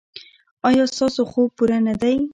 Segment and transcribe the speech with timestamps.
[0.67, 2.15] ایا ستاسو خوب پوره نه دی؟